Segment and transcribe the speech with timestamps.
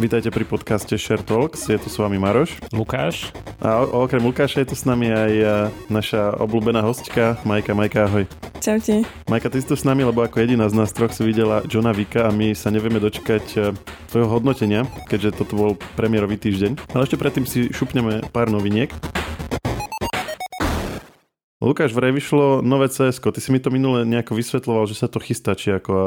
[0.00, 2.56] Vítajte pri podcaste Share Talks, je tu s vami Maroš.
[2.72, 3.36] Lukáš.
[3.60, 5.44] A okrem Lukáša je tu s nami aj e,
[5.92, 7.76] naša obľúbená hostka Majka.
[7.76, 8.24] Majka, ahoj.
[8.64, 9.04] Čaute.
[9.28, 11.92] Majka, ty si tu s nami, lebo ako jediná z nás troch si videla Johna
[11.92, 13.76] Vika a my sa nevieme dočkať e,
[14.08, 16.96] tvojho hodnotenia, keďže toto bol premiérový týždeň.
[16.96, 18.88] Ale ešte predtým si šupneme pár noviniek.
[21.60, 25.20] Lukáš, vraj vyšlo nové cs Ty si mi to minule nejako vysvetloval, že sa to
[25.20, 26.04] chystá, či ako a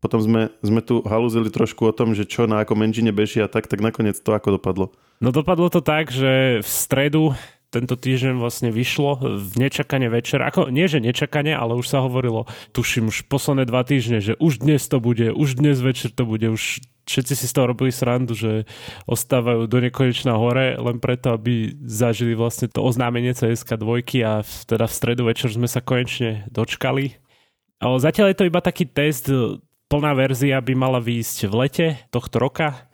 [0.00, 3.48] potom sme, sme tu halúzili trošku o tom, že čo na akom engine beží a
[3.48, 4.92] tak, tak nakoniec to ako dopadlo?
[5.24, 7.32] No dopadlo to tak, že v stredu
[7.76, 10.40] tento týždeň vlastne vyšlo v nečakane večer.
[10.40, 14.62] Ako, nie, že nečakane, ale už sa hovorilo, tuším už posledné dva týždne, že už
[14.62, 18.34] dnes to bude, už dnes večer to bude, už všetci si z toho robili srandu,
[18.34, 18.66] že
[19.06, 24.52] ostávajú do nekonečna hore len preto, aby zažili vlastne to oznámenie CSK 2 a v,
[24.66, 27.18] teda v stredu večer sme sa konečne dočkali.
[27.76, 29.28] Ale zatiaľ je to iba taký test
[29.86, 32.86] plná verzia by mala výjsť v lete tohto roka.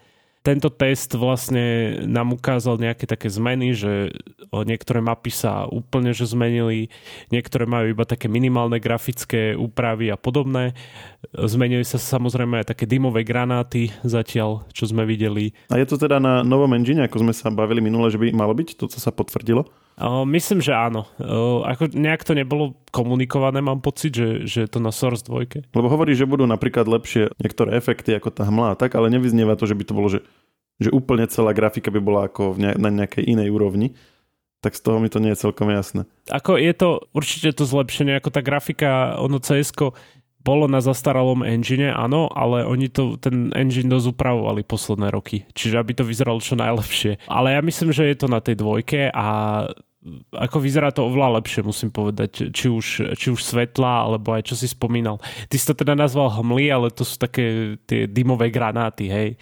[0.43, 4.11] Tento test vlastne nám ukázal nejaké také zmeny, že
[4.51, 6.91] niektoré mapy sa úplne že zmenili,
[7.31, 10.75] niektoré majú iba také minimálne grafické úpravy a podobné.
[11.31, 15.55] Zmenili sa samozrejme aj také dymové granáty zatiaľ, čo sme videli.
[15.71, 18.51] A je to teda na novom engine, ako sme sa bavili minule, že by malo
[18.51, 19.71] byť to, co sa potvrdilo?
[20.01, 21.05] O, myslím, že áno.
[21.21, 25.69] O, ako nejak to nebolo komunikované, mám pocit, že, že je to na Source 2.
[25.73, 29.69] Lebo hovorí, že budú napríklad lepšie niektoré efekty ako tá hmla tak, ale nevyznieva to,
[29.69, 30.21] že by to bolo, že,
[30.81, 33.93] že úplne celá grafika by bola ako ne, na nejakej inej úrovni.
[34.63, 36.07] Tak z toho mi to nie je celkom jasné.
[36.31, 39.75] Ako je to určite to zlepšenie, ako tá grafika, ono cs
[40.43, 45.47] bolo na zastaralom engine, áno, ale oni to, ten engine dosť upravovali posledné roky.
[45.55, 47.23] Čiže aby to vyzeralo čo najlepšie.
[47.31, 49.27] Ale ja myslím, že je to na tej dvojke a
[50.35, 54.59] ako vyzerá to oveľa lepšie, musím povedať, či už, či už svetla, alebo aj čo
[54.59, 55.23] si spomínal.
[55.47, 59.39] Ty si to teda nazval hmly, ale to sú také tie dymové granáty, hej.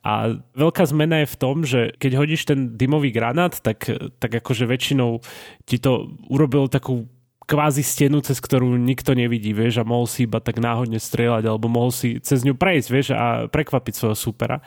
[0.00, 3.84] A veľká zmena je v tom, že keď hodíš ten dymový granát, tak,
[4.16, 5.20] tak akože väčšinou
[5.68, 7.04] ti to urobil takú
[7.48, 11.72] kvázi stenu, cez ktorú nikto nevidí, vieš, a mohol si iba tak náhodne strieľať, alebo
[11.72, 14.60] mohol si cez ňu prejsť, vieš, a prekvapiť svojho supera.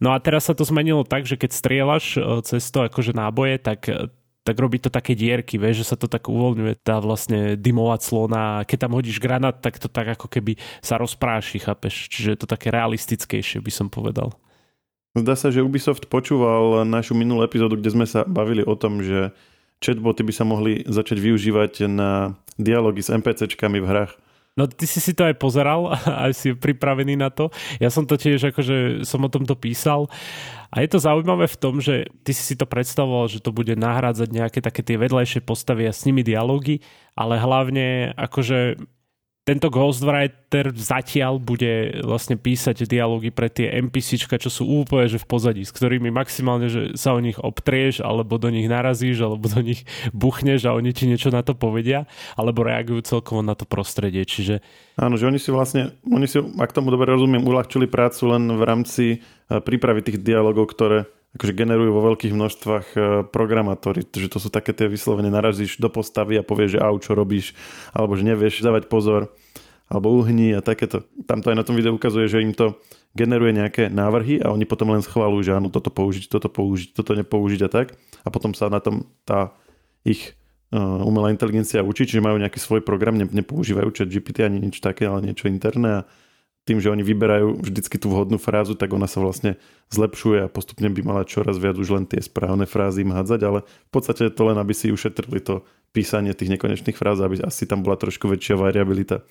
[0.00, 3.60] No a teraz sa to zmenilo tak, že keď strieľaš e, cez to akože náboje,
[3.60, 4.08] tak e,
[4.46, 8.62] tak robí to také dierky, vieš, že sa to tak uvoľňuje, tá vlastne dymová clona.
[8.62, 12.06] Keď tam hodíš granát, tak to tak ako keby sa rozpráši, chápeš?
[12.06, 14.30] Čiže je to také realistickejšie, by som povedal.
[15.18, 19.34] Zdá sa, že Ubisoft počúval našu minulú epizódu, kde sme sa bavili o tom, že
[19.80, 24.12] chatboty by sa mohli začať využívať na dialógy s NPCčkami v hrách.
[24.56, 25.92] No ty si si to aj pozeral,
[26.24, 27.52] aj si pripravený na to.
[27.76, 30.08] Ja som to tiež akože som o tomto písal.
[30.72, 33.76] A je to zaujímavé v tom, že ty si si to predstavoval, že to bude
[33.76, 36.80] nahrádzať nejaké také tie vedlejšie postavy a s nimi dialógy,
[37.12, 38.80] ale hlavne akože
[39.46, 45.26] tento ghostwriter zatiaľ bude vlastne písať dialógy pre tie NPCčka, čo sú úplne že v
[45.30, 49.62] pozadí, s ktorými maximálne, že sa o nich obtrieš, alebo do nich narazíš, alebo do
[49.62, 54.26] nich buchneš a oni ti niečo na to povedia, alebo reagujú celkovo na to prostredie.
[54.26, 54.58] Čiže...
[54.98, 58.62] Áno, že oni si vlastne, oni si, ak tomu dobre rozumiem, uľahčili prácu len v
[58.66, 61.06] rámci eh, prípravy tých dialogov, ktoré
[61.36, 62.98] akože generujú vo veľkých množstvách e,
[63.28, 67.12] programátory, že to sú také tie vyslovene narazíš do postavy a povieš, že au, čo
[67.12, 67.52] robíš,
[67.92, 69.30] alebo že nevieš dávať pozor,
[69.86, 71.06] alebo uhni a takéto.
[71.28, 72.80] Tam to aj na tom videu ukazuje, že im to
[73.14, 77.12] generuje nejaké návrhy a oni potom len schválujú, že áno, toto použiť, toto použiť, toto
[77.14, 77.94] nepoužiť a tak.
[78.26, 79.54] A potom sa na tom tá
[80.02, 80.34] ich
[80.72, 85.06] e, umelá inteligencia učí, čiže majú nejaký svoj program, nepoužívajú chat GPT ani nič také,
[85.06, 86.06] ale niečo interné a
[86.66, 89.54] tým, že oni vyberajú vždycky tú vhodnú frázu, tak ona sa vlastne
[89.94, 93.62] zlepšuje a postupne by mala čoraz viac už len tie správne frázy im hádzať, ale
[93.62, 95.62] v podstate to len, aby si ušetrili to
[95.94, 99.22] písanie tých nekonečných fráz, aby asi tam bola trošku väčšia variabilita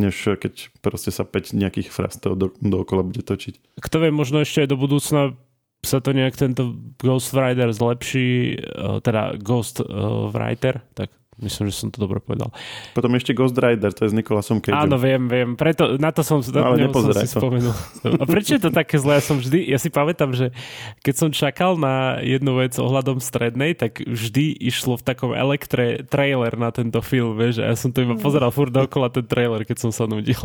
[0.00, 3.76] než keď proste sa 5 nejakých fráz toho do, dookola bude točiť.
[3.76, 5.36] Kto vie, možno ešte aj do budúcna
[5.84, 9.84] sa to nejak tento Ghost Rider zlepší, eh, teda Ghost
[10.32, 12.54] Writer, tak Myslím, že som to dobre povedal.
[12.94, 14.86] Potom ešte Ghost Rider, to je s Nikolasom Cageom.
[14.86, 15.58] Áno, viem, viem.
[15.58, 17.42] Preto, na to som, no, ale som si to.
[17.42, 17.74] spomenul.
[18.06, 19.18] A prečo je to také zlé?
[19.18, 20.54] Ja som vždy, ja si pamätám, že
[21.02, 26.54] keď som čakal na jednu vec ohľadom strednej, tak vždy išlo v takom elektre trailer
[26.54, 29.82] na tento film, vieš, a ja som to iba pozeral furt dookola ten trailer, keď
[29.82, 30.38] som sa nudil.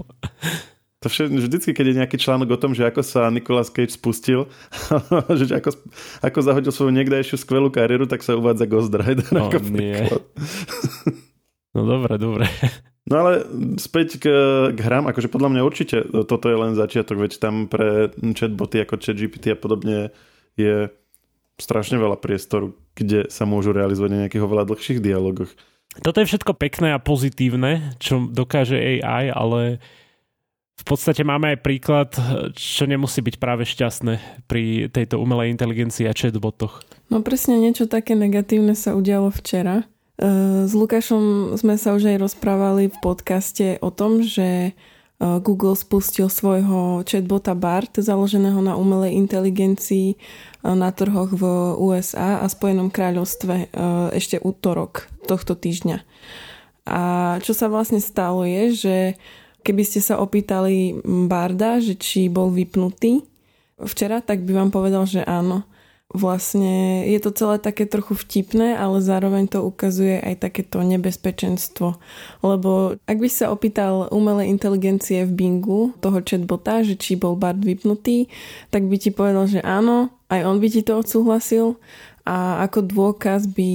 [1.05, 4.49] To všetko, vždycky, keď je nejaký článok o tom, že ako sa Nicolas Cage spustil,
[5.39, 5.77] že ako,
[6.25, 9.29] ako zahodil svoju niekdajšiu skvelú kariéru, tak sa uvádza Ghost Rider.
[9.29, 9.93] No, ako nie.
[11.77, 12.45] no dobre, dobre.
[13.07, 13.45] No ale
[13.77, 14.25] späť k,
[14.73, 15.97] k hrám, akože podľa mňa určite
[16.27, 20.11] toto je len začiatok, veď tam pre chatboty ako ChatGPT a podobne
[20.57, 20.89] je
[21.61, 25.53] strašne veľa priestoru, kde sa môžu realizovať na nejakých oveľa dlhších dialogoch.
[26.01, 29.79] Toto je všetko pekné a pozitívne, čo dokáže AI, ale
[30.77, 32.09] v podstate máme aj príklad,
[32.53, 36.85] čo nemusí byť práve šťastné pri tejto umelej inteligencii a chatbotoch.
[37.09, 39.83] No presne niečo také negatívne sa udialo včera.
[40.21, 44.71] E, s Lukášom sme sa už aj rozprávali v podcaste o tom, že e,
[45.17, 50.13] Google spustil svojho chatbota BART, založeného na umelej inteligencii
[50.61, 51.43] na trhoch v
[51.79, 53.71] USA a Spojenom kráľovstve
[54.11, 56.03] ešte útorok tohto týždňa.
[56.87, 57.01] A
[57.39, 58.95] čo sa vlastne stalo je, že
[59.67, 63.27] Keby ste sa opýtali Barda, že či bol vypnutý
[63.83, 65.67] včera, tak by vám povedal, že áno.
[66.07, 71.99] Vlastne je to celé také trochu vtipné, ale zároveň to ukazuje aj takéto nebezpečenstvo.
[72.47, 77.59] Lebo ak by sa opýtal umelej inteligencie v Bingu, toho chatbota, že či bol Bard
[77.59, 78.31] vypnutý,
[78.71, 81.75] tak by ti povedal, že áno, aj on by ti to odsúhlasil
[82.23, 83.71] a ako dôkaz by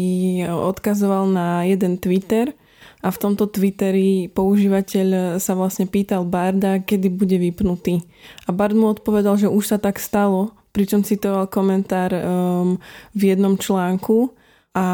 [0.48, 2.56] odkazoval na jeden Twitter,
[3.02, 7.98] a v tomto Twitteri používateľ sa vlastne pýtal Barda, kedy bude vypnutý.
[8.46, 12.78] A Bard mu odpovedal, že už sa tak stalo, pričom citoval komentár um,
[13.12, 14.30] v jednom článku
[14.72, 14.86] a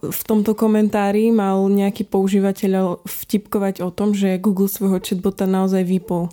[0.00, 6.32] v tomto komentári mal nejaký používateľ vtipkovať o tom, že Google svojho chatbota naozaj vypol.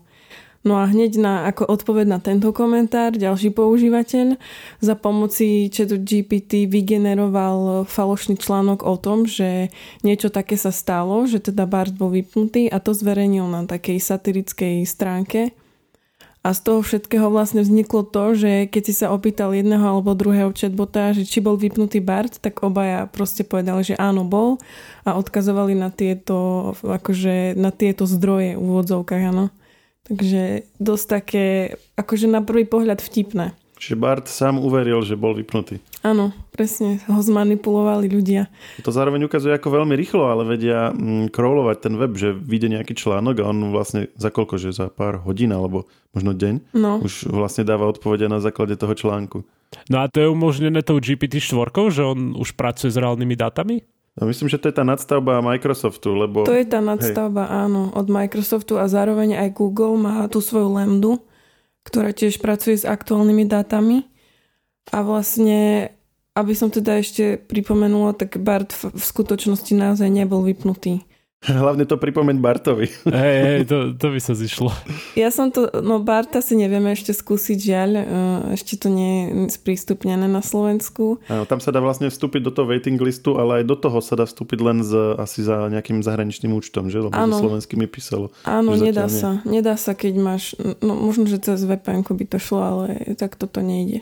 [0.65, 4.41] No a hneď na, ako odpoveď na tento komentár ďalší používateľ
[4.81, 9.69] za pomoci chatu GPT vygeneroval falošný článok o tom, že
[10.01, 14.89] niečo také sa stalo, že teda Bart bol vypnutý a to zverejnil na takej satirickej
[14.89, 15.53] stránke.
[16.41, 20.49] A z toho všetkého vlastne vzniklo to, že keď si sa opýtal jedného alebo druhého
[20.53, 24.57] chatbota, že či bol vypnutý Bart, tak obaja proste povedali, že áno, bol
[25.05, 29.53] a odkazovali na tieto, akože na tieto zdroje v úvodzovkách, áno.
[30.05, 31.45] Takže dosť také,
[31.97, 33.57] akože na prvý pohľad vtipné.
[33.75, 35.83] Čiže Bart sám uveril, že bol vypnutý.
[35.99, 38.47] Áno, presne, ho zmanipulovali ľudia.
[38.87, 42.95] To zároveň ukazuje, ako veľmi rýchlo, ale vedia mm, crawlovať ten web, že vyjde nejaký
[42.95, 47.03] článok a on vlastne za koľko, že za pár hodín alebo možno deň no.
[47.03, 49.43] už vlastne dáva odpovede na základe toho článku.
[49.91, 53.83] No a to je umožnené tou GPT-4, že on už pracuje s reálnymi dátami?
[54.15, 56.47] No myslím, že to je tá nadstavba Microsoftu, lebo...
[56.47, 57.67] To je tá nadstavba, hej.
[57.67, 61.19] áno, od Microsoftu a zároveň aj Google má tú svoju Lambdu,
[61.83, 64.07] ktorá tiež pracuje s aktuálnymi dátami.
[64.95, 65.91] A vlastne,
[66.31, 71.03] aby som teda ešte pripomenula, tak Bart v, v skutočnosti naozaj nebol vypnutý.
[71.45, 72.89] Hlavne to pripomeň Bartovi.
[73.05, 74.73] Hej, hej, to, to by sa zišlo.
[75.13, 78.03] Ja som to, no Barta si nevieme ešte skúsiť, žiaľ, e,
[78.57, 81.21] ešte to nie je sprístupnené na Slovensku.
[81.29, 84.17] Áno, tam sa dá vlastne vstúpiť do toho waiting listu, ale aj do toho sa
[84.17, 87.05] dá vstúpiť len z, asi za nejakým zahraničným účtom, že?
[87.05, 87.37] Lebo Áno.
[87.37, 88.33] slovenským mi písalo.
[88.43, 89.45] Áno, nedá sa.
[89.45, 89.61] Nie.
[89.61, 93.61] Nedá sa, keď máš, no možno, že cez VPN by to šlo, ale tak toto
[93.61, 94.01] nejde.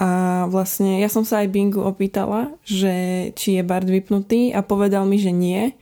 [0.00, 5.06] A vlastne ja som sa aj Bingu opýtala, že či je Bart vypnutý a povedal
[5.06, 5.76] mi, že nie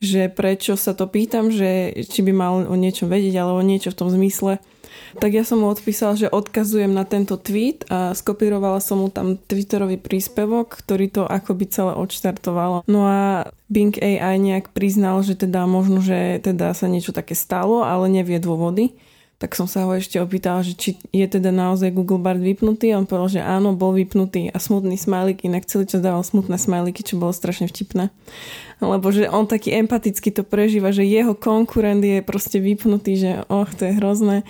[0.00, 3.98] že prečo sa to pýtam, že či by mal o niečom vedieť, alebo niečo v
[4.00, 4.56] tom zmysle.
[5.20, 9.36] Tak ja som mu odpísal, že odkazujem na tento tweet a skopírovala som mu tam
[9.36, 12.82] twitterový príspevok, ktorý to akoby celé odštartovalo.
[12.88, 17.84] No a Bing AI nejak priznal, že teda možno, že teda sa niečo také stalo,
[17.84, 18.96] ale nevie dôvody
[19.40, 23.08] tak som sa ho ešte opýtala, že či je teda naozaj Google Bard vypnutý on
[23.08, 27.16] povedal, že áno, bol vypnutý a smutný smajlik, inak celý čas dával smutné smajliky, čo
[27.16, 28.12] bolo strašne vtipné.
[28.84, 33.72] Lebo že on taký empaticky to prežíva, že jeho konkurent je proste vypnutý, že och,
[33.80, 34.44] to je hrozné.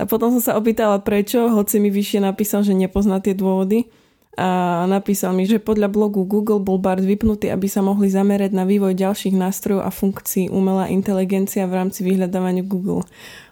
[0.00, 3.92] A potom som sa opýtala prečo, hoci mi vyššie napísal, že nepozná tie dôvody
[4.40, 8.64] a napísal mi, že podľa blogu Google bol Bard vypnutý, aby sa mohli zamerať na
[8.64, 13.04] vývoj ďalších nástrojov a funkcií umelá inteligencia v rámci vyhľadávania Google.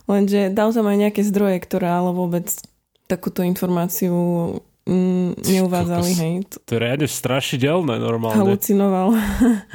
[0.08, 2.48] Lenže dal tam aj nejaké zdroje, ktoré ale vôbec
[3.04, 4.16] takúto informáciu
[4.88, 6.12] mm, neuvádzali.
[6.16, 6.32] Hej.
[6.64, 8.40] To je reálne strašidelné normálne.
[8.40, 9.08] Halucinoval.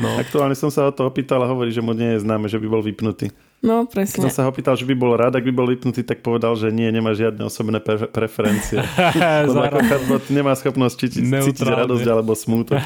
[0.01, 0.09] No.
[0.19, 2.67] Aktuálne som sa o to opýtal a hovorí, že mu nie je známe, že by
[2.67, 3.29] bol vypnutý.
[3.63, 4.19] No, presne.
[4.19, 6.59] Keď som sa ho pýtal, že by bol rád, ak by bol vypnutý, tak povedal,
[6.59, 8.83] že nie, nemá žiadne osobné pre- preferencie.
[9.47, 12.81] Ako chatbot nemá schopnosť cítiť, cítiť radosť alebo smútok.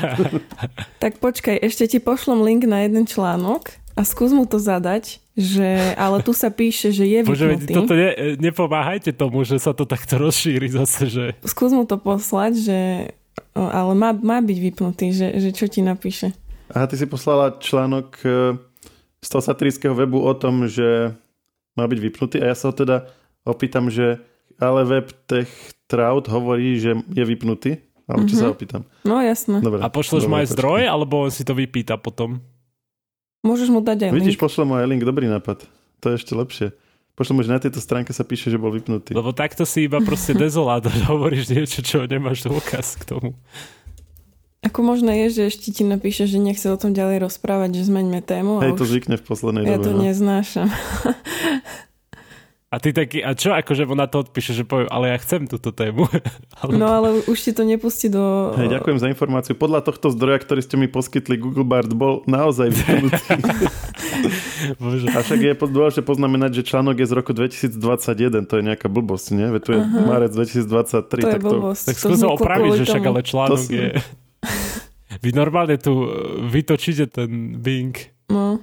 [1.04, 5.98] tak počkaj, ešte ti pošlom link na jeden článok a skús mu to zadať, že,
[5.98, 7.74] ale tu sa píše, že je Bože, vypnutý.
[7.74, 11.26] toto ne, nepomáhajte tomu, že sa to takto rozšíri zase, že...
[11.42, 12.80] Skús mu to poslať, že
[13.58, 16.38] ale má, má byť vypnutý, že, že čo ti napíše.
[16.70, 18.30] Aha, ty si poslala článok e,
[19.18, 21.16] z toho satirického webu o tom, že
[21.74, 23.10] má byť vypnutý a ja sa ho teda
[23.46, 24.22] opýtam, že
[24.58, 25.50] ale web Tech
[25.86, 27.72] Trout hovorí, že je vypnutý.
[28.08, 28.32] Ale mm-hmm.
[28.32, 28.54] čo sa mhm.
[28.56, 28.82] opýtam?
[29.04, 29.60] No jasné.
[29.60, 32.40] Dobre, a pošleš mu aj zdroj, alebo on si to vypýta potom?
[33.48, 34.44] Môžeš mu dať aj Vidíš, link.
[34.44, 35.64] pošlem mu aj link, dobrý nápad.
[36.04, 36.68] To je ešte lepšie.
[37.18, 39.18] Pošlem že na tejto stránke sa píše, že bol vypnutý.
[39.18, 43.34] Lebo takto si iba proste dezolát hovoríš niečo, čo nemáš dôkaz k tomu.
[44.62, 47.88] Ako možné je, že ešte ti napíše, že nech sa o tom ďalej rozprávať, že
[47.88, 48.60] zmeňme tému.
[48.60, 49.82] Hej, to zvykne v poslednej ja dobe.
[49.82, 50.02] Ja to no.
[50.04, 50.68] neznášam.
[52.68, 55.72] A ty taký, a čo akože na to odpíše, že poviem, ale ja chcem túto
[55.72, 56.04] tému.
[56.60, 56.72] ale...
[56.76, 58.52] No ale už ti to nepustí do...
[58.60, 59.56] Hej, ďakujem za informáciu.
[59.56, 63.40] Podľa tohto zdroja, ktorý ste mi poskytli, Google Bard bol naozaj vypnutý.
[65.16, 69.28] a však je dôležité poznamenať, že článok je z roku 2021, to je nejaká blbosť,
[69.32, 69.48] nie?
[69.48, 70.04] Veď tu je Aha.
[70.04, 70.68] marec 2023.
[70.68, 71.84] To tak je blbosť.
[71.88, 73.90] To, tak skús opraviť, že však ale článok to je...
[75.24, 76.04] Vy normálne tu
[76.52, 77.96] vytočíte ten Bing.
[78.28, 78.60] No.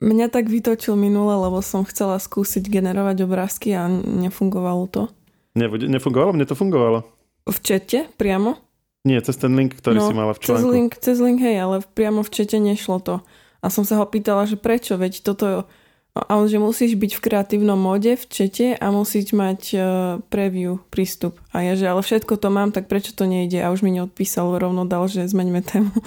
[0.00, 5.02] Mňa tak vytočil minule, lebo som chcela skúsiť generovať obrázky a nefungovalo to.
[5.52, 6.32] Ne, nefungovalo?
[6.32, 7.04] Mne to fungovalo.
[7.44, 8.56] V čete priamo?
[9.04, 10.60] Nie, cez ten link, ktorý no, si mala v článku.
[10.60, 13.14] Cez link, cez link, hej, ale priamo v čete nešlo to.
[13.60, 15.68] A som sa ho pýtala, že prečo, veď toto
[16.10, 19.82] a on, že musíš byť v kreatívnom móde v čete a musíš mať uh,
[20.26, 21.38] preview prístup.
[21.54, 23.62] A ja, že ale všetko to mám, tak prečo to nejde?
[23.62, 25.94] A už mi neodpísal, rovno dal, že zmeňme tému.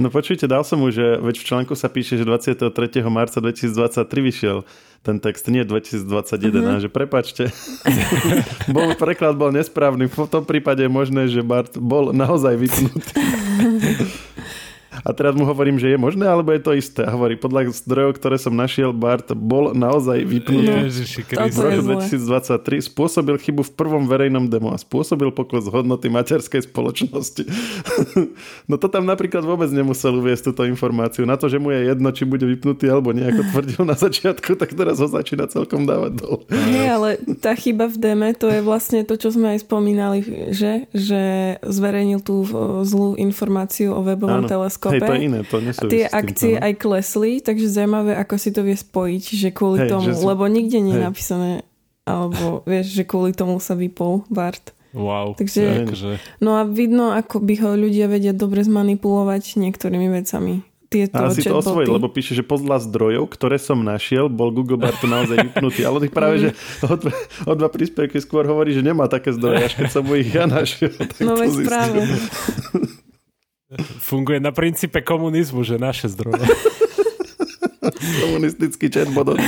[0.00, 2.70] No počujte, dal som mu, že veď v článku sa píše, že 23.
[3.10, 4.62] marca 2023 vyšiel
[5.02, 6.78] ten text, nie 2021, mm-hmm.
[6.78, 7.50] že prepačte.
[8.74, 10.06] bol, preklad bol nesprávny.
[10.06, 13.10] V tom prípade je možné, že Bart bol naozaj vypnutý.
[15.00, 17.00] A teraz mu hovorím, že je možné, alebo je to isté.
[17.08, 20.92] A hovorí, podľa zdrojov, ktoré som našiel, Bart bol naozaj vypnutý.
[21.32, 27.48] v roku 2023 spôsobil chybu v prvom verejnom demo a spôsobil pokles hodnoty materskej spoločnosti.
[28.70, 31.24] no to tam napríklad vôbec nemusel uviesť túto informáciu.
[31.24, 34.60] Na to, že mu je jedno, či bude vypnutý alebo nie, ako tvrdil na začiatku,
[34.60, 36.44] tak teraz ho začína celkom dávať dole.
[36.68, 40.20] Nie, ale tá chyba v deme, to je vlastne to, čo sme aj spomínali,
[40.52, 42.44] že, že zverejnil tú
[42.84, 44.98] zlú informáciu o webovom teleskope skope.
[44.98, 48.74] Hej, to je iné, to Tie akcie aj klesli, takže zaujímavé, ako si to vie
[48.74, 50.26] spojiť, že kvôli Hej, tomu, že si...
[50.26, 51.50] lebo nikde nie je napísané,
[52.02, 54.74] alebo vieš, že kvôli tomu sa vypol Bart.
[54.92, 55.38] Wow.
[55.40, 60.66] Takže, no a vidno, ako by ho ľudia vedia dobre zmanipulovať niektorými vecami.
[60.92, 64.76] Tieto a si to osvojil, lebo píše, že podľa zdrojov, ktoré som našiel, bol Google
[64.76, 65.88] Bart naozaj vypnutý.
[65.88, 66.48] Ale tých práve, že
[66.84, 67.12] o dva,
[67.48, 70.44] o dva príspevky skôr hovorí, že nemá také zdroje, až keď som mu ich ja
[70.44, 70.92] našiel.
[70.92, 72.00] Tak no veď práve.
[74.00, 76.44] Funguje na princípe komunizmu, že naše zdroje.
[78.22, 79.40] Komunistický chatbot od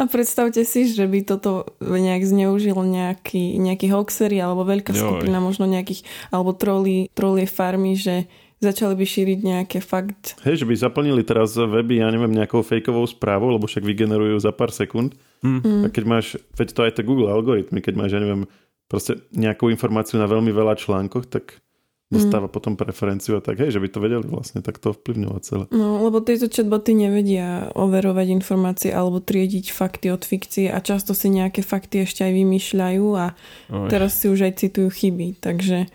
[0.00, 4.98] A predstavte si, že by toto nejak zneužil nejaký, nejaký hoaxery alebo veľká Joj.
[4.98, 6.02] skupina možno nejakých,
[6.34, 8.26] alebo troli, trolie farmy, že
[8.58, 10.38] začali by šíriť nejaké fakt.
[10.42, 14.50] Hej, že by zaplnili teraz weby, ja neviem, nejakou fejkovou správou, lebo však vygenerujú za
[14.50, 15.14] pár sekúnd.
[15.42, 15.86] Mm.
[15.86, 18.46] A keď máš, veď to aj to Google algoritmy, keď máš, ja neviem,
[18.86, 21.62] proste nejakú informáciu na veľmi veľa článkoch, tak
[22.12, 22.54] dostáva mm.
[22.54, 25.64] potom preferenciu a tak, hej, že by to vedeli vlastne takto ovplyvňovať celé.
[25.72, 31.32] No, lebo tieto chatboty nevedia overovať informácie alebo triediť fakty od fikcie a často si
[31.32, 33.32] nejaké fakty ešte aj vymýšľajú a
[33.72, 33.88] Oj.
[33.88, 35.88] teraz si už aj citujú chyby, takže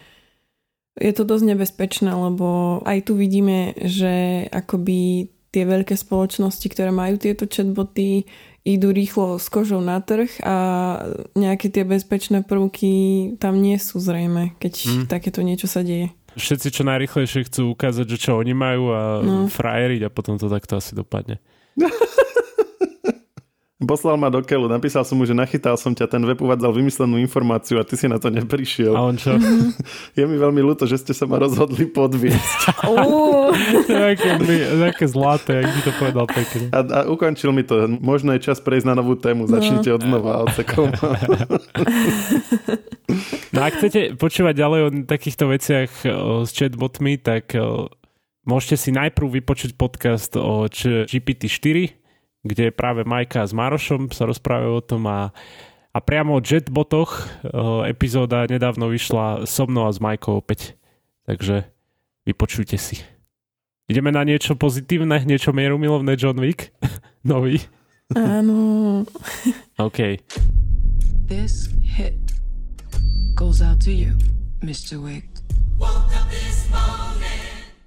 [0.98, 7.22] je to dosť nebezpečné, lebo aj tu vidíme, že akoby tie veľké spoločnosti, ktoré majú
[7.22, 8.26] tieto chatboty,
[8.68, 10.56] idú rýchlo s kožou na trh a
[11.40, 12.92] nejaké tie bezpečné prvky
[13.40, 15.06] tam nie sú zrejme, keď mm.
[15.08, 16.12] takéto niečo sa deje.
[16.38, 19.36] Všetci čo najrychlejšie chcú ukázať, že čo oni majú a no.
[19.48, 21.40] frajeriť a potom to takto asi dopadne.
[23.78, 27.22] Poslal ma do keľu, napísal som mu, že nachytal som ťa, ten web uvádzal vymyslenú
[27.22, 28.98] informáciu a ty si na to neprišiel.
[28.98, 29.38] A on čo?
[30.18, 32.74] Je mi veľmi ľúto, že ste sa ma rozhodli podviesť.
[34.82, 36.74] Také zlaté, jak by to povedal pekne.
[36.74, 37.86] A, a ukončil mi to.
[38.02, 39.46] Možno je čas prejsť na novú tému.
[39.46, 39.62] No.
[39.62, 40.50] Začnite od znova
[43.54, 47.94] no ak chcete počúvať ďalej o takýchto veciach o, s chatbotmi, tak o,
[48.50, 52.07] môžete si najprv vypočuť podcast o GPT-4
[52.44, 55.32] kde práve Majka s Marošom sa rozprávajú o tom a,
[55.94, 57.26] a priamo o jetbotoch
[57.88, 60.78] epizóda nedávno vyšla so mnou a s Majkou opäť.
[61.28, 61.68] Takže
[62.24, 63.04] vypočujte si.
[63.88, 66.76] Ideme na niečo pozitívne, niečo mierumilovné John Wick?
[67.28, 67.64] Nový?
[68.16, 69.04] Áno.
[69.88, 70.20] OK.
[71.28, 72.16] This hit
[73.36, 74.16] goes out to you,
[74.64, 75.00] Mr.
[75.00, 75.28] Wick.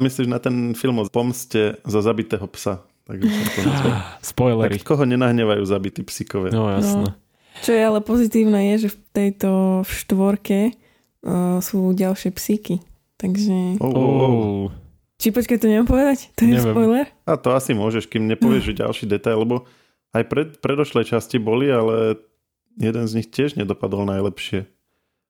[0.01, 2.81] Myslíš na ten film o pomste za zabitého psa?
[3.11, 3.27] Takže
[4.23, 4.79] Spoilery.
[4.79, 6.55] Tak koho nenahnevajú zabití psíkové.
[6.55, 7.11] No jasné.
[7.11, 7.19] No.
[7.67, 9.51] Čo je ale pozitívne je, že v tejto
[9.83, 12.79] v štvorke uh, sú ďalšie psíky.
[13.19, 13.83] Takže...
[13.83, 14.67] Oh, oh, oh.
[15.21, 16.33] Či počkaj, to neviem povedať?
[16.39, 16.73] To je neviem.
[16.73, 17.07] spoiler?
[17.29, 19.69] A to asi môžeš, kým nepovieš, že ďalší detail, lebo
[20.17, 22.17] aj pred, predošlé časti boli, ale
[22.81, 24.65] jeden z nich tiež nedopadol najlepšie.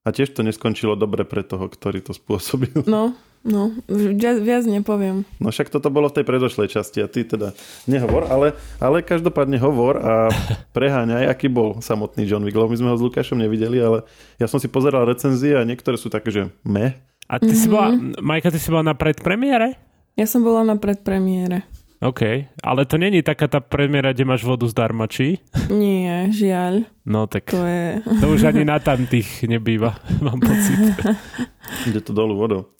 [0.07, 2.87] A tiež to neskončilo dobre pre toho, ktorý to spôsobil.
[2.87, 5.25] No, no, viac, viac nepoviem.
[5.41, 7.57] No však toto bolo v tej predošlej časti a ty teda
[7.89, 10.29] nehovor, ale, ale každopádne hovor a
[10.77, 14.05] preháňaj, aký bol samotný John Wick, my sme ho s Lukášom nevideli, ale
[14.37, 17.01] ja som si pozeral recenzie a niektoré sú také, že me.
[17.31, 17.63] A ty mm-hmm.
[17.63, 18.19] si bola, mhm.
[18.21, 19.79] Majka, ty si bola na predpremiére?
[20.19, 21.65] Ja som bola na predpremiére.
[22.01, 25.37] OK, ale to není taká tá premiéra, kde máš vodu zdarma, či?
[25.69, 26.89] Nie, žiaľ.
[27.05, 28.01] No tak To je...
[28.25, 30.97] to už ani na tamtých nebýva, mám pocit.
[31.93, 32.80] Ide to dolu vodou.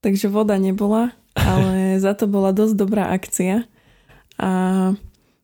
[0.00, 3.66] Takže voda nebola, ale za to bola dosť dobrá akcia.
[4.38, 4.50] A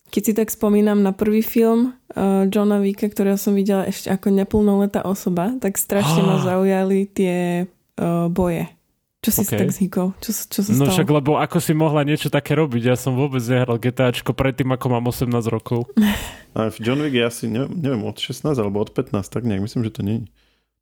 [0.09, 4.31] keď si tak spomínam na prvý film uh, Johna Vicka, ktorého som videla ešte ako
[4.31, 6.45] neplnoletá osoba, tak strašne ma Ah.
[6.55, 7.67] zaujali tie
[7.99, 8.71] uh, boje.
[9.19, 9.49] Čo si Ok.
[9.51, 9.59] okay.
[9.59, 10.09] tak zhykol?
[10.21, 10.93] Čo, čo sa No stalo?
[10.95, 12.93] však, lebo ako si mohla niečo také robiť?
[12.93, 15.89] Ja som vôbec nehral GTAčko predtým, ako mám 18 rokov.
[16.55, 19.65] A v John Wick je asi, neviem, neviem, od 16 alebo od 15, tak nejak,
[19.65, 20.29] myslím, že to nie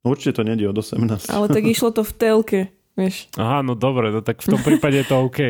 [0.03, 1.31] No určite to nie je od 18.
[1.31, 2.61] Ale tak išlo to v telke,
[2.95, 3.29] vieš.
[3.35, 5.41] Aha, no dobre, no tak v tom prípade je to OK.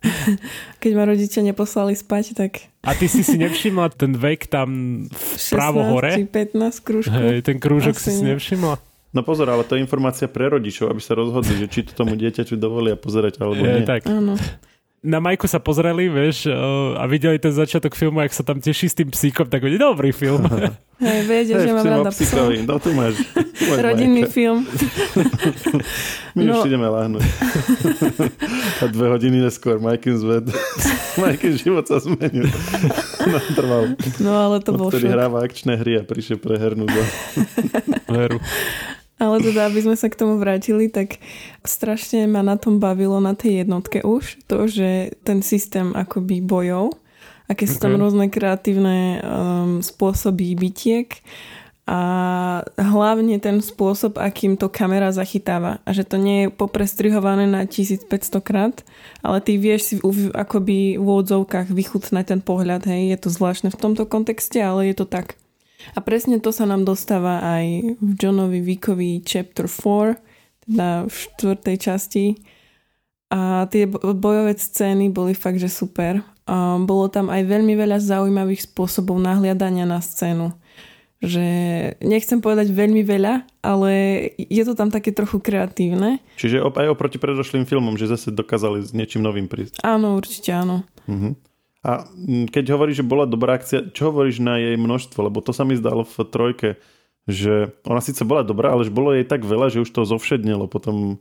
[0.82, 4.68] Keď ma rodičia neposlali spať, tak A ty si si nevšimla ten vek tam
[5.10, 6.12] 16 vpravo hore?
[6.14, 7.12] či 15 krúžku.
[7.12, 8.74] Hej, ten krúžok Asi si si nevšimla?
[9.10, 12.14] No pozor, ale to je informácia pre rodičov, aby sa rozhodli, že či to tomu
[12.14, 13.82] dieťaťu dovolia pozerať alebo Je, nie.
[13.82, 14.06] tak.
[14.06, 14.38] Áno.
[15.00, 16.52] Na Majku sa pozreli, vieš, eh,
[16.92, 20.12] a videli ten začiatok filmu, jak sa tam teší s tým psíkom, tak oni, dobrý
[20.12, 20.44] film.
[21.00, 22.52] Hej, vedia, že mám rada psov.
[22.60, 23.16] No tu máš.
[23.32, 24.34] Tu máš Rodinný Majka.
[24.36, 24.58] film.
[26.36, 26.60] My No.
[26.60, 27.24] už ideme láhnuť.
[28.80, 30.52] A dve hodiny neskôr Majkin zved.
[31.16, 32.44] Majkin život sa zmenil.
[33.18, 33.96] Natrval.
[34.20, 35.16] No ale to bol Odtedy šok.
[35.16, 36.92] hráva akčné hry a prišiel prehernúť.
[38.06, 38.36] Veru.
[39.20, 41.20] Ale teda, aby sme sa k tomu vrátili, tak
[41.60, 46.96] strašne ma na tom bavilo na tej jednotke už to, že ten systém akoby bojov,
[47.44, 48.00] aké sú tam Ok.
[48.00, 51.20] rôzne kreatívne um, spôsoby bitiek
[51.90, 52.00] a
[52.78, 55.82] hlavne ten spôsob, akým to kamera zachytáva.
[55.82, 58.06] A že to nie je poprestrihované na 1500
[58.46, 58.86] krát,
[59.26, 62.86] ale ty vieš si v, akoby v odzovkách vychutnať ten pohľad.
[62.86, 65.34] Hej, je to zvláštne v tomto kontexte, ale je to tak.
[65.96, 71.76] A presne to sa nám dostáva aj v Johnovi Vickovi Chapter 4, teda v štvrtej
[71.80, 72.24] časti.
[73.30, 76.20] A tie bo- bojové scény boli fakt, že super.
[76.50, 80.50] A bolo tam aj veľmi veľa zaujímavých spôsobov nahliadania na scénu.
[81.20, 81.44] Že
[82.00, 83.92] nechcem povedať veľmi veľa, ale
[84.40, 86.18] je to tam také trochu kreatívne.
[86.40, 89.84] Čiže aj oproti predošlým filmom, že zase dokázali s niečím novým prísť.
[89.84, 90.82] Áno, určite áno.
[91.06, 91.49] Mhm.
[91.80, 95.32] A mm, keď hovoríš, že bola dobrá akcia, čo hovoríš na jej množstvo?
[95.32, 96.68] Lebo to sa mi zdalo v trojke,
[97.24, 100.68] že ona síce bola dobrá, ale že bolo jej tak veľa, že už to zovšednilo
[100.68, 101.20] potom,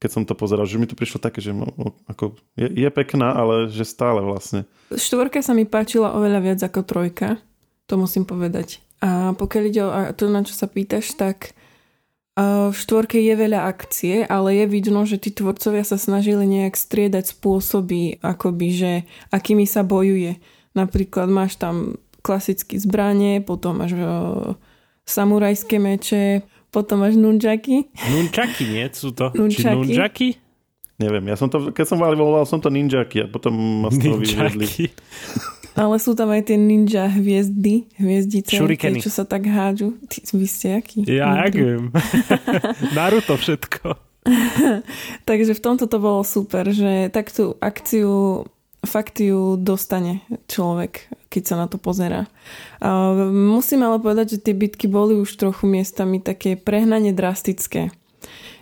[0.00, 1.68] keď som to pozeral, že mi to prišlo také, že no,
[2.08, 4.64] ako, je, je pekná, ale že stále vlastne.
[4.92, 7.36] Štvorka sa mi páčila oveľa viac ako trojka,
[7.84, 8.80] to musím povedať.
[9.04, 11.52] A pokiaľ ide o to, na čo sa pýtaš, tak
[12.38, 17.34] v štvorke je veľa akcie, ale je vidno, že tí tvorcovia sa snažili nejak striedať
[17.34, 18.92] spôsoby, akoby, že
[19.34, 20.38] akými sa bojuje.
[20.78, 24.54] Napríklad máš tam klasické zbranie, potom máš uh,
[25.02, 27.90] samurajské meče, potom máš nunčaky.
[28.12, 28.86] Nunčaky, nie?
[28.94, 29.34] Sú to?
[29.34, 29.74] Či Nunčaky.
[29.74, 30.28] nunčaky?
[30.98, 33.54] Neviem, ja som to, keď som volal, volal som to ninjaky a potom
[33.86, 34.66] ma z toho vyvedli.
[35.78, 39.94] Ale sú tam aj tie ninja hviezdy, hviezdice, tie, čo sa tak hádžu.
[40.10, 41.06] Ty, vy ste aký?
[41.06, 41.94] Ja, jak viem.
[42.98, 43.94] Naruto všetko.
[45.24, 48.44] Takže v tomto to bolo super, že takú akciu
[48.84, 52.30] fakt ju dostane človek, keď sa na to pozerá.
[53.30, 57.90] Musím ale povedať, že tie bitky boli už trochu miestami také prehnane drastické.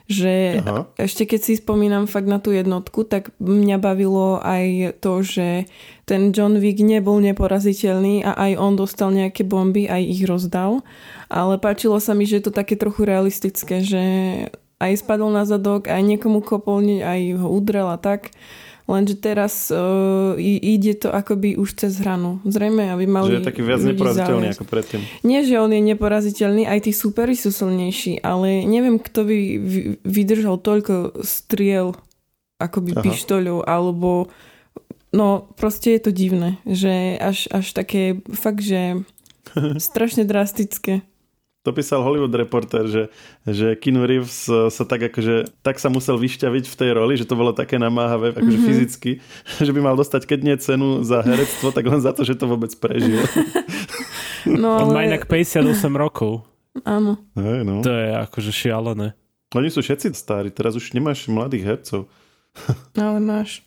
[0.07, 0.87] Že Aha.
[1.03, 5.67] ešte keď si spomínam fakt na tú jednotku, tak mňa bavilo aj to, že
[6.07, 10.87] ten John Wick nebol neporaziteľný a aj on dostal nejaké bomby, aj ich rozdal.
[11.27, 14.05] Ale páčilo sa mi, že je to také trochu realistické, že
[14.79, 18.31] aj spadol na zadok, aj niekomu kopol, aj ho udrel a tak.
[18.87, 22.39] Lenže teraz uh, ide to akoby už cez hranu.
[22.47, 25.01] Zrejme, aby mali Že je taký viac neporaziteľný ako predtým.
[25.27, 29.89] Nie, že on je neporaziteľný, aj tí superi sú silnejší, ale neviem, kto by vy-
[30.07, 31.99] vydržal toľko striel
[32.63, 33.03] akoby Aha.
[33.03, 34.31] pištoľov, alebo
[35.11, 39.03] no proste je to divné, že až, až také fakt, že
[39.83, 41.03] strašne drastické.
[41.67, 43.11] To písal Hollywood Reporter, že,
[43.43, 47.27] že Keanu Reeves eh, sa tak akože, tak sa musel vyšťaviť v tej roli, že
[47.27, 48.71] to bolo také namáhavé, akože mm-hmm.
[48.71, 49.11] fyzicky,
[49.67, 52.47] že by mal dostať keď nie cenu za herectvo, tak len za to, že to
[52.47, 53.19] vôbec prežil.
[54.47, 55.67] No On má ale inak 58
[55.99, 56.47] rokov.
[56.87, 57.83] áno, Hej, no.
[57.83, 59.19] To je akože šialené.
[59.59, 62.07] Oni sú všetci starí, teraz už nemáš mladých hercov.
[62.95, 63.67] ale máš.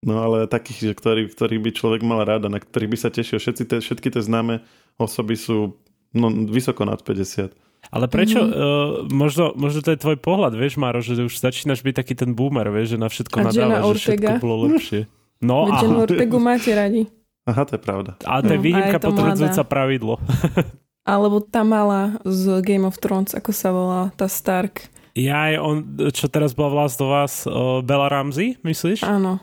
[0.00, 3.12] No ale takých, že ktorý, ktorých by človek mal rád a na ktorých by sa
[3.12, 3.36] tešil.
[3.36, 4.64] Všetci te, všetky tie známe
[4.96, 5.76] osoby sú
[6.12, 7.54] no, vysoko nad 50.
[7.86, 9.06] Ale prečo, mm-hmm.
[9.06, 12.34] uh, možno, možno to je tvoj pohľad, vieš, Máro, že už začínaš byť taký ten
[12.34, 15.00] boomer, vieš, že na všetko A Jenna nadáva, že všetko bolo lepšie.
[15.38, 17.02] No Veď a, Jennu Ortegu máte radi.
[17.46, 18.18] Aha, to je pravda.
[18.26, 20.18] a to je No, výnimka potvrdzujúca pravidlo.
[21.06, 24.90] Alebo tá malá z Game of Thrones, ako sa volá, tá Stark.
[25.14, 25.76] Ja aj on,
[26.10, 29.06] čo teraz bola v Last of Us, uh, Bella Ramsey, myslíš?
[29.06, 29.38] Áno.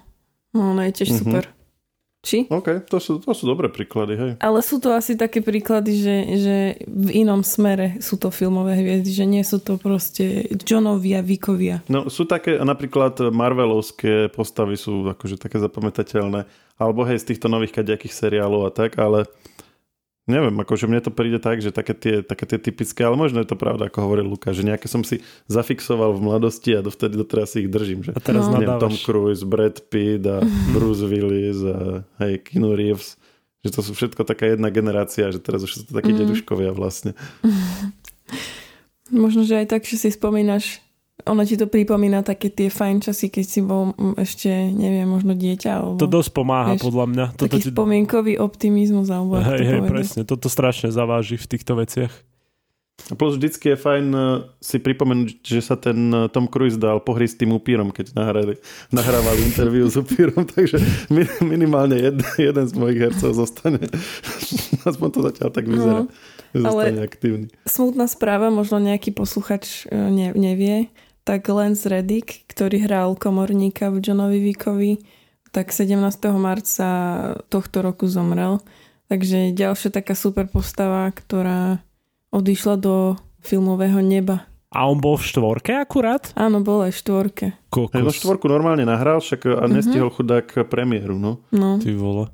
[0.52, 1.20] No, ona je tiež Mhm.
[1.24, 1.44] super.
[2.24, 2.48] Či?
[2.48, 4.32] OK, to sú, to sú dobré príklady, hej.
[4.40, 6.56] Ale sú to asi také príklady, že, že
[6.88, 11.84] v inom smere sú to filmové hviezdy, že nie sú to proste Johnovia, Vikovia.
[11.92, 16.48] No sú také, napríklad Marvelovské postavy sú akože také zapamätateľné,
[16.80, 19.28] alebo hej, z týchto nových kadejakých seriálov a tak, ale
[20.24, 23.50] Neviem, akože mne to príde tak, že také tie, také tie typické, ale možno je
[23.52, 25.20] to pravda, ako hovoril Luka, že nejaké som si
[25.52, 28.08] zafixoval v mladosti a dovtedy doteraz si ich držím.
[28.08, 28.56] Že, a teraz no.
[28.56, 30.40] neviem, Tom Cruise, Brad Pitt a
[30.76, 33.20] Bruce Willis a hej, Keanu Reeves.
[33.68, 36.20] Že to sú všetko taká jedna generácia, že teraz už sú to takí mm.
[36.24, 37.20] deduškovia vlastne.
[39.12, 40.80] Možno, že aj tak, že si spomínaš
[41.24, 45.70] ono ti to pripomína také tie fajn časy, keď si bol ešte, neviem, možno dieťa.
[45.72, 47.26] Alebo, to dosť pomáha, vieš, podľa mňa.
[47.38, 47.70] Toto taký ti...
[47.70, 49.08] spomienkový optimizmus.
[49.14, 50.22] Alebo hej, hej, presne.
[50.26, 52.12] Toto strašne zaváži v týchto veciach.
[53.12, 54.24] A plus vždycky je fajn eh,
[54.64, 58.56] si pripomenúť, že sa ten eh, Tom Cruise dal pohry s tým upírom, keď nahrali,
[58.94, 60.80] nahrávali interviu s upírom, takže
[61.44, 63.82] minimálne jed, jeden z mojich hercov zostane.
[64.88, 66.02] Aspoň to zatiaľ tak vyzerá.
[66.06, 66.12] No,
[66.54, 67.46] zostane ale aktívny.
[67.66, 70.88] Smutná správa, možno nejaký posluchač eh, ne, nevie,
[71.24, 75.00] tak Lance Reddick, ktorý hral komorníka v Johnovi Vickovi,
[75.56, 75.96] tak 17.
[76.36, 76.88] marca
[77.48, 78.60] tohto roku zomrel.
[79.08, 81.84] Takže ďalšia taká super postava, ktorá
[82.34, 84.48] odišla do filmového neba.
[84.74, 86.34] A on bol v štvorke akurát?
[86.34, 87.46] Áno, bol aj v štvorke.
[87.70, 87.94] Kokos.
[87.94, 89.74] Ja štvorku normálne nahral, však a mhm.
[89.78, 90.18] nestihol mm-hmm.
[90.18, 91.46] chudák premiéru, no.
[91.54, 91.78] no.
[91.78, 92.34] Ty vole.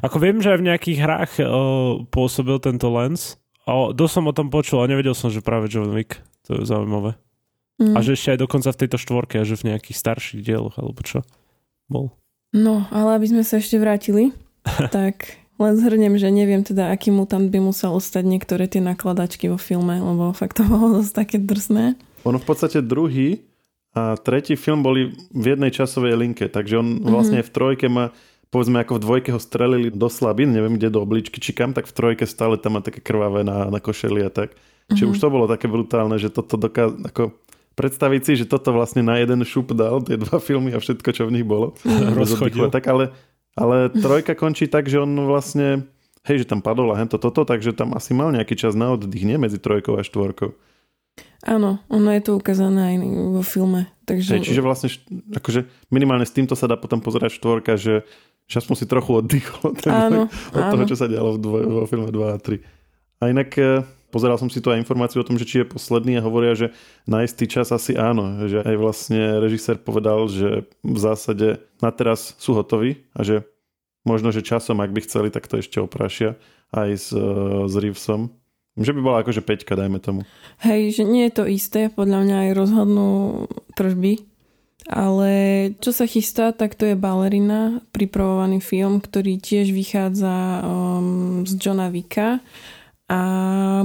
[0.00, 3.38] Ako viem, že aj v nejakých hrách o, pôsobil tento Lens.
[3.68, 6.18] O, dosť som o tom počul a nevedel som, že práve John Wick.
[6.48, 7.14] To je zaujímavé.
[7.82, 7.94] Mm.
[7.94, 11.26] A že ešte aj dokonca v tejto štvorke, že v nejakých starších dieloch, alebo čo
[11.90, 12.14] bol.
[12.54, 14.30] No, ale aby sme sa ešte vrátili,
[14.94, 19.58] tak len zhrnem, že neviem teda, aký mutant by musel ostať niektoré tie nakladačky vo
[19.58, 21.98] filme, lebo fakt to bolo dosť také drsné.
[22.26, 23.42] Ono v podstate druhý
[23.94, 27.10] a tretí film boli v jednej časovej linke, takže on mm-hmm.
[27.10, 28.10] vlastne v trojke má
[28.54, 31.90] povedzme ako v dvojke ho strelili do slabín, neviem kde do obličky či kam, tak
[31.90, 34.54] v trojke stále tam má také krvavé na, na košeli a tak.
[34.54, 34.94] Mm-hmm.
[34.94, 37.34] Čiže už to bolo také brutálne, že toto dokáz, ako
[37.74, 41.26] predstaviť si, že toto vlastne na jeden šup dal, tie dva filmy a všetko, čo
[41.26, 41.74] v nich bolo.
[42.18, 42.70] Rozchodil.
[42.70, 43.14] Tak ale
[43.54, 45.86] ale trojka končí tak, že on vlastne,
[46.26, 49.22] hej, že tam padol a hento toto, takže tam asi mal nejaký čas na oddych,
[49.22, 50.58] nie medzi trojkou a štvorkou.
[51.46, 52.96] Áno, ono je to ukázané aj
[53.38, 53.86] vo filme.
[54.10, 54.40] Takže...
[54.40, 54.90] Hej, čiže vlastne
[55.38, 58.02] akože minimálne s týmto sa dá potom pozerať štvorka, že,
[58.50, 60.70] že aspoň si trochu oddychol áno, od áno.
[60.74, 63.22] toho, čo sa dialo v dvoj, vo filme 2 a 3.
[63.22, 66.22] A inak eh, pozeral som si tu aj informáciu o tom, že či je posledný
[66.22, 66.70] a hovoria, že
[67.02, 68.46] na istý čas asi áno.
[68.46, 73.42] Že aj vlastne režisér povedal, že v zásade na teraz sú hotoví a že
[74.06, 76.38] možno, že časom, ak by chceli, tak to ešte oprašia
[76.70, 77.26] aj s, e,
[77.66, 78.30] s Reevesom.
[78.78, 80.22] Že by bola akože peťka, dajme tomu.
[80.62, 83.10] Hej, že nie je to isté, podľa mňa aj rozhodnú
[83.78, 84.22] tržby,
[84.90, 85.30] ale
[85.78, 91.88] čo sa chystá, tak to je Ballerina, pripravovaný film, ktorý tiež vychádza um, z Johna
[91.88, 92.42] Vicka
[93.08, 93.20] a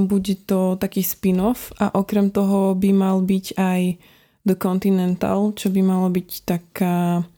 [0.00, 3.80] bude to taký spin-off a okrem toho by mal byť aj
[4.48, 7.28] The Continental, čo by malo byť taká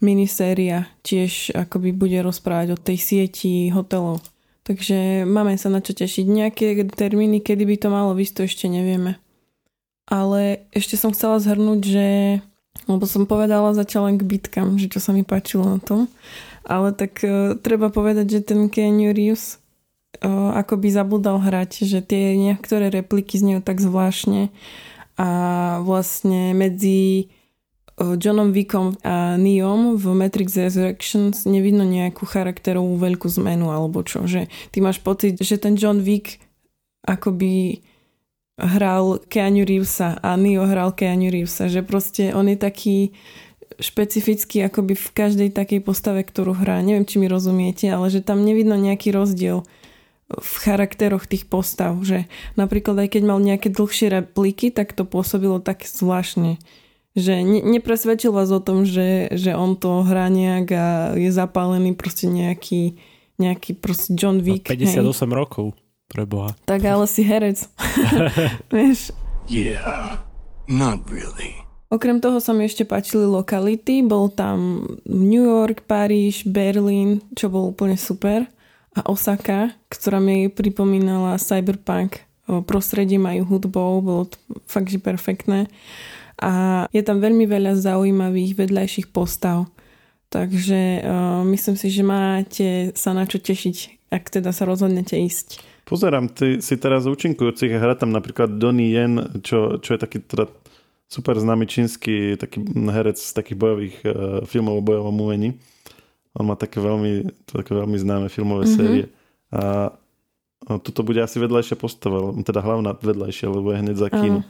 [0.00, 4.24] miniséria, tiež akoby bude rozprávať o tej sieti hotelov.
[4.64, 6.26] Takže máme sa na čo tešiť.
[6.26, 9.20] Nejaké termíny, kedy by to malo vysť, to ešte nevieme.
[10.10, 12.06] Ale ešte som chcela zhrnúť, že
[12.84, 16.12] lebo som povedala zatiaľ len k bitkám, že čo sa mi páčilo na tom.
[16.66, 19.62] Ale tak uh, treba povedať, že ten Keanu Reeves
[20.24, 24.48] ako by zabudal hrať, že tie niektoré repliky znejú tak zvláštne
[25.16, 25.28] a
[25.80, 27.32] vlastne medzi
[27.96, 34.52] Johnom Wickom a Neom v Matrix Resurrections nevidno nejakú charakterovú veľkú zmenu alebo čo, že
[34.68, 36.36] ty máš pocit, že ten John Wick
[37.08, 37.80] akoby
[38.60, 43.16] hral Keanu Reevesa a Neo hral Keanu Reevesa, že proste on je taký
[43.80, 46.80] špecifický akoby v každej takej postave, ktorú hrá.
[46.80, 49.64] Neviem, či mi rozumiete, ale že tam nevidno nejaký rozdiel
[50.26, 52.26] v charakteroch tých postav, že
[52.58, 56.58] napríklad aj keď mal nejaké dlhšie repliky, tak to pôsobilo tak zvláštne.
[57.16, 61.94] Že ne, nepresvedčil vás o tom, že, že on to hrá nejak a je zapálený
[61.94, 62.98] proste nejaký,
[63.38, 64.66] nejaký proste John Wick.
[64.66, 65.30] 58 hej.
[65.30, 65.78] rokov,
[66.10, 66.58] preboha.
[66.66, 67.62] Tak ale si herec.
[68.74, 69.14] Vieš?
[69.46, 70.26] Yeah,
[70.66, 71.54] not really.
[71.86, 74.02] Okrem toho sa mi ešte páčili lokality.
[74.02, 78.50] Bol tam New York, Paríž, Berlín, čo bol úplne super
[78.96, 82.24] a Osaka, ktorá mi pripomínala cyberpunk.
[82.64, 85.68] Prostredie majú hudbou, bolo to fakt, že perfektné.
[86.40, 89.68] A je tam veľmi veľa zaujímavých vedľajších postav.
[90.32, 95.62] Takže uh, myslím si, že máte sa na čo tešiť, ak teda sa rozhodnete ísť.
[95.86, 100.18] Pozerám, ty si teraz účinkujúcich a hrá tam napríklad Donnie Yen, čo, čo je taký
[100.18, 100.50] teda
[101.06, 102.58] super známy čínsky taký
[102.90, 105.54] herec z takých bojových uh, filmov o bojovom umení.
[106.36, 108.76] On má také veľmi, také veľmi známe filmové mm-hmm.
[108.76, 109.04] série.
[109.50, 109.92] A,
[110.84, 114.42] toto bude asi vedľajšia postava, teda hlavná vedľajšia, lebo je hneď za kino.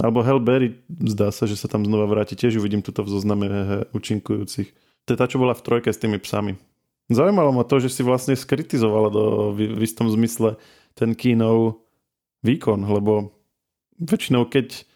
[0.00, 2.32] Alebo Hell Berry, zdá sa, že sa tam znova vráti.
[2.32, 3.46] Tiež uvidím tuto v zozname
[3.92, 4.72] účinkujúcich.
[5.04, 6.56] To je tá, čo bola v trojke s tými psami.
[7.12, 10.56] Zaujímalo ma to, že si vlastne skritizovala do, v, v istom zmysle
[10.96, 11.84] ten kínov
[12.40, 13.36] výkon, lebo
[14.00, 14.88] väčšinou keď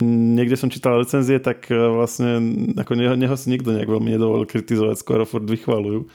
[0.00, 2.40] niekde som čítal recenzie, tak e, vlastne
[2.78, 6.08] ako neho, neho si nikto nejak veľmi nedovolil kritizovať, skoro furt vychvalujú.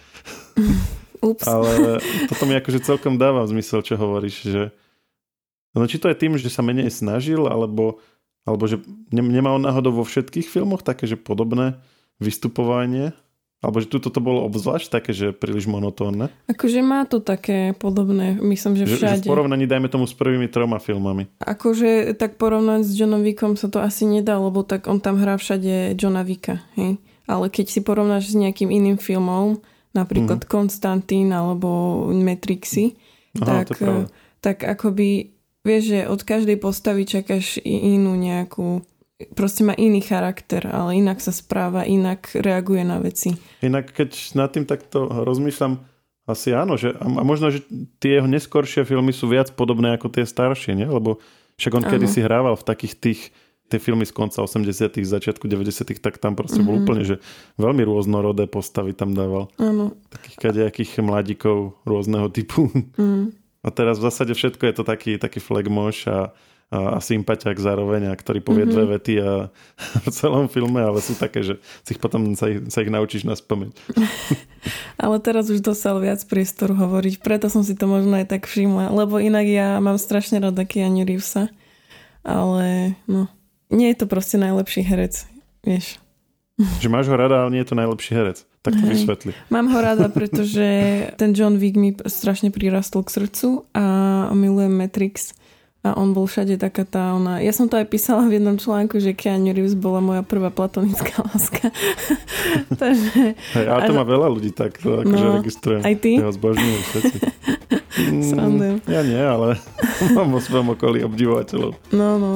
[1.17, 1.49] Ups.
[1.49, 1.97] Ale
[2.29, 4.63] toto mi akože celkom dáva zmysel, čo hovoríš, že
[5.73, 7.97] no či to je tým, že sa menej snažil, alebo,
[8.45, 11.81] alebo že nemá on náhodou vo všetkých filmoch také, že podobné
[12.21, 13.17] vystupovanie,
[13.57, 16.29] alebo že tu toto bolo obzvlášť také, že príliš monotónne?
[16.45, 19.25] Akože má to také podobné, myslím, že všade.
[19.25, 21.25] Že, že v porovnaní, dajme tomu, s prvými troma filmami.
[21.41, 25.41] Akože tak porovnať s Johnom Wickom sa to asi nedá, lebo tak on tam hrá
[25.41, 27.01] všade Johna Wicka, hej?
[27.25, 29.59] Ale keď si porovnáš s nejakým iným filmom,
[29.91, 30.53] napríklad mm-hmm.
[30.53, 32.93] Konstantín alebo Matrixy,
[33.41, 33.81] Aha, tak,
[34.39, 35.33] tak akoby
[35.65, 38.85] vieš, že od každej postavy čakáš inú nejakú
[39.33, 43.33] proste má iný charakter, ale inak sa správa, inak reaguje na veci.
[43.65, 45.81] Inak keď nad tým takto rozmýšľam,
[46.27, 47.63] asi áno, že, a možno, že
[48.03, 50.85] tie jeho neskoršie filmy sú viac podobné ako tie staršie, nie?
[50.85, 51.23] Lebo
[51.55, 53.21] však on kedy si hrával v takých tých
[53.67, 56.67] tie filmy z konca 80 začiatku 90 tak tam proste mm-hmm.
[56.67, 56.83] bol mhm.
[56.87, 57.15] úplne, že
[57.59, 59.51] veľmi rôznorodé postavy tam dával.
[59.59, 59.95] Áno.
[60.07, 62.71] Takých kadejakých mladíkov rôzneho typu.
[62.95, 63.35] Mm.
[63.65, 66.17] A teraz v zásade všetko je to taký, taký flagmoš a
[66.67, 68.75] a, a sympatiak zároveň, a ktorý povie mm-hmm.
[68.75, 69.31] dve vety a
[70.05, 73.23] v celom filme, ale sú také, že si ich potom sa ich, sa ich naučíš
[73.23, 73.71] na spomeň.
[75.03, 78.91] ale teraz už dostal viac priestoru hovoriť, preto som si to možno aj tak všimla,
[78.91, 81.47] lebo inak ja mám strašne rada Keanu Reevesa,
[82.27, 83.31] ale no,
[83.71, 85.23] nie je to proste najlepší herec,
[85.63, 86.03] vieš.
[86.83, 88.43] Že máš ho rada, ale nie je to najlepší herec.
[88.65, 89.31] Tak to vysvetli.
[89.47, 90.67] Mám ho rada, pretože
[91.15, 93.85] ten John Wick mi strašne prirastol k srdcu a
[94.35, 95.31] milujem Matrix
[95.85, 97.39] a on bol všade taká tá ona...
[97.39, 101.21] Ja som to aj písala v jednom článku, že Keanu Reeves bola moja prvá platonická
[101.29, 101.69] láska.
[102.81, 103.37] Takže...
[103.55, 105.81] Hej, ale to má veľa ľudí tak, to akože no, registrujem.
[105.85, 106.17] Aj ty?
[106.17, 107.17] Ja ho zbožňujem všetci.
[107.97, 109.57] Mm, ja nie, ale
[110.13, 111.73] mám vo svojom okolí obdivovateľov.
[111.89, 112.31] No, no.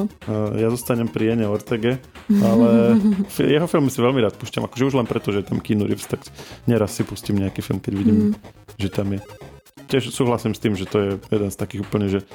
[0.58, 2.02] Ja zostanem pri Jene Ortege,
[2.42, 2.98] ale
[3.38, 6.10] jeho filmy si veľmi rád púšťam, akože už len preto, že je tam Keanu Reeves,
[6.10, 6.26] tak
[6.66, 8.30] neraz si pustím nejaký film, keď vidím, mm.
[8.74, 9.22] že tam je.
[9.86, 12.26] Tiež súhlasím s tým, že to je jeden z takých úplne, že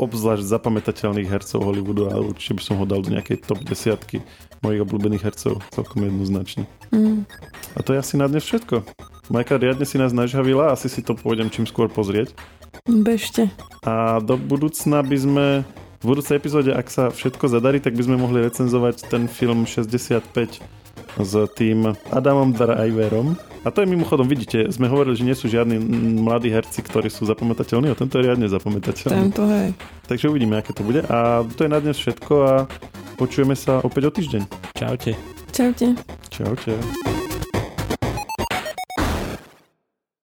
[0.00, 4.24] obzvlášť zapamätateľných hercov Hollywoodu a určite by som ho dal do nejakej top desiatky
[4.62, 6.64] mojich obľúbených hercov celkom jednoznačne.
[6.94, 7.26] Mm.
[7.74, 8.86] A to je asi na dnes všetko.
[9.30, 12.34] Majka, riadne si nás nažhavila, asi si to pôjdem čím skôr pozrieť.
[12.86, 13.50] Bežte.
[13.82, 15.46] A do budúcna by sme
[16.02, 20.26] v budúcej epizóde, ak sa všetko zadarí, tak by sme mohli recenzovať ten film 65
[21.18, 23.36] s tým Adamom Driverom.
[23.62, 25.78] A to je mimochodom, vidíte, sme hovorili, že nie sú žiadni
[26.18, 29.30] mladí herci, ktorí sú zapamätateľní a tento je riadne zapamätateľný.
[29.30, 29.70] Tento, hej.
[30.10, 31.06] Takže uvidíme, aké to bude.
[31.06, 32.52] A to je na dnes všetko a
[33.14, 34.42] počujeme sa opäť o týždeň.
[34.74, 35.14] Čaute.
[35.54, 35.94] Čaute.
[36.26, 37.11] Čaute.